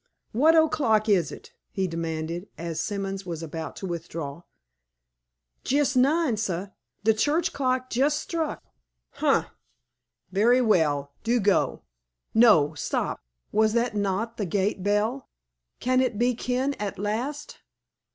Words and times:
"What 0.31 0.55
o'clock 0.55 1.07
is 1.07 1.31
it?" 1.31 1.53
he 1.69 1.85
demanded, 1.85 2.49
as 2.57 2.81
Simons 2.81 3.23
was 3.23 3.43
about 3.43 3.75
to 3.75 3.85
withdraw. 3.85 4.41
"Jes' 5.63 5.95
nine, 5.95 6.37
sah. 6.37 6.69
De 7.03 7.13
church 7.13 7.53
clock 7.53 7.95
jes' 7.95 8.15
struck." 8.15 8.63
"Humph! 9.19 9.49
Very 10.31 10.59
well; 10.59 11.13
do 11.23 11.39
go. 11.39 11.83
No 12.33 12.73
stop! 12.73 13.21
was 13.51 13.75
not 13.75 13.93
that 13.93 14.37
the 14.37 14.45
gate 14.47 14.81
bell? 14.81 15.29
Can 15.79 16.01
it 16.01 16.17
be 16.17 16.33
Ken 16.33 16.73
at 16.79 16.97
last? 16.97 17.59